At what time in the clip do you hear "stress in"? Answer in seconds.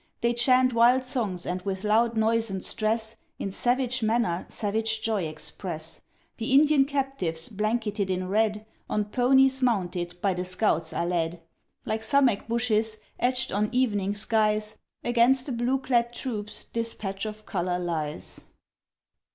2.65-3.51